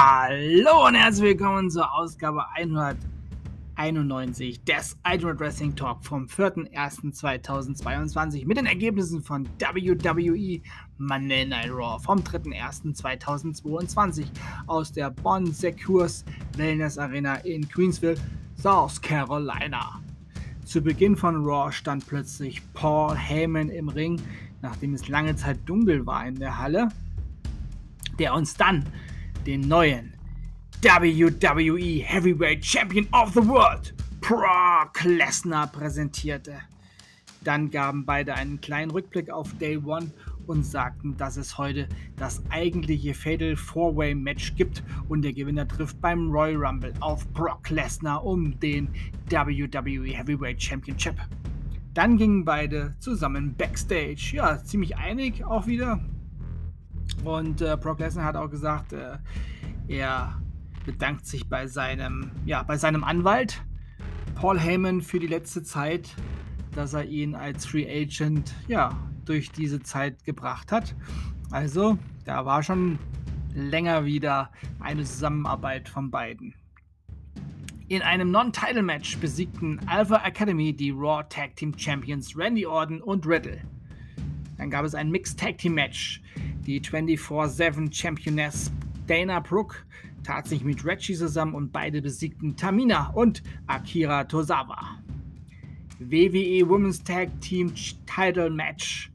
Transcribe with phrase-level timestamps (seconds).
[0.00, 8.66] Hallo und herzlich willkommen zur Ausgabe 191 des Ultimate Wrestling Talk vom 4.1.2022 mit den
[8.66, 10.60] Ergebnissen von WWE
[10.98, 14.26] Monday Night Raw vom 3.1.2022
[14.68, 16.24] aus der Bonn Secures
[16.56, 18.20] Wellness Arena in Queensville,
[18.56, 20.00] South Carolina.
[20.64, 24.22] Zu Beginn von Raw stand plötzlich Paul Heyman im Ring,
[24.62, 26.86] nachdem es lange Zeit dunkel war in der Halle,
[28.20, 28.84] der uns dann
[29.48, 30.12] den neuen
[30.82, 36.60] WWE Heavyweight Champion of the World, Brock Lesnar, präsentierte.
[37.44, 40.12] Dann gaben beide einen kleinen Rückblick auf Day One
[40.46, 45.98] und sagten, dass es heute das eigentliche Fatal Four-Way Match gibt und der Gewinner trifft
[46.02, 48.90] beim Royal Rumble auf Brock Lesnar um den
[49.30, 51.16] WWE Heavyweight Championship.
[51.94, 54.32] Dann gingen beide zusammen backstage.
[54.34, 56.00] Ja, ziemlich einig auch wieder.
[57.24, 59.18] Und äh, Brock Lesnar hat auch gesagt, äh,
[59.88, 60.40] er
[60.86, 63.62] bedankt sich bei seinem, ja, bei seinem Anwalt
[64.34, 66.14] Paul Heyman für die letzte Zeit,
[66.74, 70.94] dass er ihn als Free Agent ja, durch diese Zeit gebracht hat.
[71.50, 72.98] Also, da war schon
[73.54, 76.54] länger wieder eine Zusammenarbeit von beiden.
[77.88, 83.62] In einem Non-Title-Match besiegten Alpha Academy die Raw Tag Team Champions Randy Orton und Riddle.
[84.58, 86.20] Dann gab es ein Mixed Tag Team Match.
[86.68, 88.70] Die 24-7 Championess
[89.06, 89.76] Dana Brooke
[90.22, 94.98] tat sich mit Reggie zusammen und beide besiegten Tamina und Akira Tozawa.
[95.98, 97.72] WWE Women's Tag Team
[98.04, 99.10] Title Match.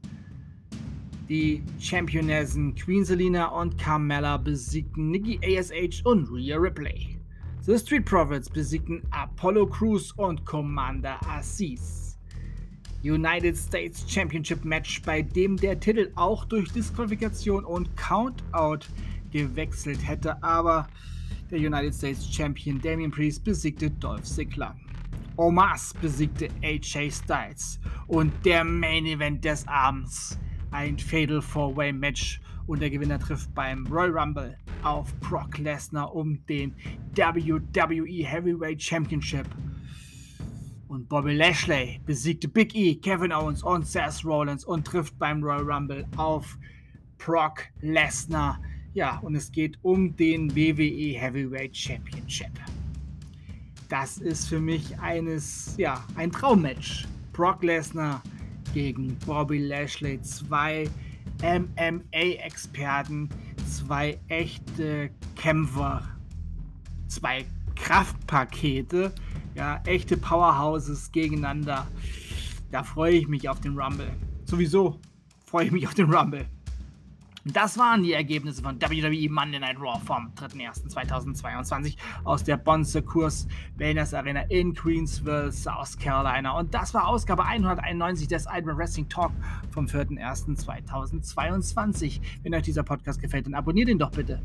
[1.28, 7.20] Die Championessen Queen Selina und Carmella besiegten Nikki ASH und Rhea Ripley.
[7.60, 12.03] The Street Profits besiegten Apollo Crews und Commander Aziz.
[13.04, 18.86] United States Championship Match, bei dem der Titel auch durch Disqualifikation und Countout
[19.30, 20.88] gewechselt hätte, aber
[21.50, 24.74] der United States Champion Damian Priest besiegte Dolph Ziggler.
[25.36, 27.78] Omas besiegte AJ Styles.
[28.06, 30.38] Und der Main Event des Abends,
[30.70, 32.40] ein Fatal Four-Way Match.
[32.66, 36.74] Und der Gewinner trifft beim Royal Rumble auf Brock Lesnar um den
[37.14, 39.46] WWE Heavyweight Championship
[40.94, 45.68] und Bobby Lashley besiegte Big E, Kevin Owens und Seth Rollins und trifft beim Royal
[45.68, 46.56] Rumble auf
[47.18, 48.60] Brock Lesnar.
[48.94, 52.52] Ja, und es geht um den WWE Heavyweight Championship.
[53.88, 57.06] Das ist für mich eines, ja, ein Traummatch.
[57.32, 58.22] Brock Lesnar
[58.72, 60.88] gegen Bobby Lashley, zwei
[61.42, 63.28] MMA-Experten,
[63.68, 66.02] zwei echte Kämpfer,
[67.08, 67.44] zwei
[67.74, 69.12] Kraftpakete
[69.54, 71.86] ja, echte Powerhouses gegeneinander.
[72.70, 74.10] Da freue ich mich auf den Rumble.
[74.44, 75.00] Sowieso
[75.46, 76.46] freue ich mich auf den Rumble.
[77.46, 81.94] Das waren die Ergebnisse von WWE Monday Night Raw vom 3.1.2022
[82.24, 83.46] aus der Bonze Kurs
[83.76, 86.58] Wellness Arena in Queensville, South Carolina.
[86.58, 89.32] Und das war Ausgabe 191 des Iron Wrestling Talk
[89.70, 92.22] vom 4.1.2022.
[92.42, 94.40] Wenn euch dieser Podcast gefällt, dann abonniert ihn doch bitte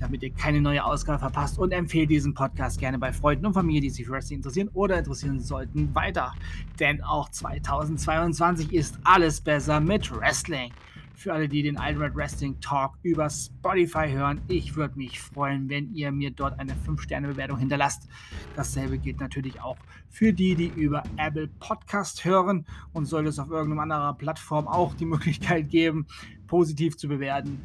[0.00, 3.80] damit ihr keine neue Ausgabe verpasst und empfehlt diesen Podcast gerne bei Freunden und Familie,
[3.80, 6.34] die sich für Wrestling interessieren oder interessieren sollten, weiter.
[6.80, 10.72] Denn auch 2022 ist alles besser mit Wrestling.
[11.16, 15.94] Für alle, die den Ultimate Wrestling Talk über Spotify hören, ich würde mich freuen, wenn
[15.94, 18.08] ihr mir dort eine 5-Sterne-Bewertung hinterlasst.
[18.56, 19.76] Dasselbe gilt natürlich auch
[20.10, 24.94] für die, die über Apple Podcast hören und sollte es auf irgendeiner anderen Plattform auch
[24.94, 26.06] die Möglichkeit geben,
[26.48, 27.60] positiv zu bewerten.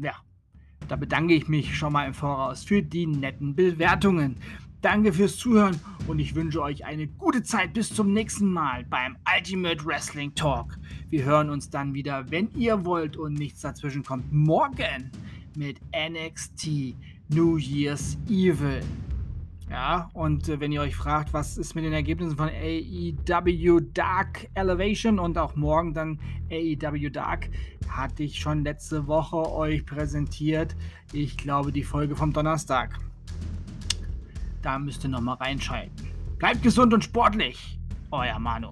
[0.00, 0.14] Ja,
[0.86, 4.36] da bedanke ich mich schon mal im Voraus für die netten Bewertungen.
[4.82, 9.14] Danke fürs Zuhören und ich wünsche euch eine gute Zeit bis zum nächsten Mal beim
[9.36, 10.78] Ultimate Wrestling Talk.
[11.10, 15.10] Wir hören uns dann wieder, wenn ihr wollt und nichts dazwischen kommt, morgen
[15.54, 16.94] mit NXT
[17.28, 18.80] New Year's Evil.
[19.68, 24.48] Ja, und äh, wenn ihr euch fragt, was ist mit den Ergebnissen von AEW Dark
[24.54, 26.18] Elevation und auch morgen dann
[26.50, 27.50] AEW Dark,
[27.86, 30.74] hatte ich schon letzte Woche euch präsentiert.
[31.12, 32.98] Ich glaube, die Folge vom Donnerstag.
[34.62, 36.08] Da müsst ihr nochmal reinschalten.
[36.38, 37.78] Bleibt gesund und sportlich.
[38.10, 38.70] Euer Manu.